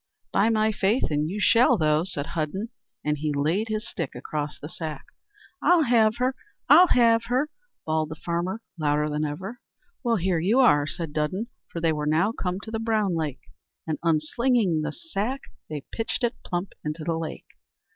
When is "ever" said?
9.25-9.59